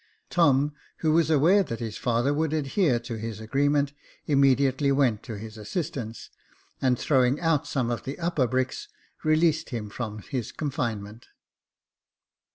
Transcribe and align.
Tom, 0.31 0.73
who 1.05 1.11
was 1.11 1.29
aware 1.29 1.61
that 1.61 1.79
his 1.79 1.95
father 1.95 2.33
would 2.33 2.53
adhere 2.53 2.97
to 3.01 3.17
his 3.19 3.39
agreement, 3.39 3.93
immediately 4.25 4.91
went 4.91 5.21
to 5.21 5.37
his 5.37 5.59
assistance, 5.59 6.31
and 6.81 6.97
throwing 6.97 7.39
out 7.39 7.67
some 7.67 7.91
of 7.91 8.03
the 8.03 8.17
upper 8.17 8.47
bricks, 8.47 8.87
released 9.23 9.69
him 9.69 9.91
from 9.91 10.17
his 10.17 10.51
confinement. 10.51 11.27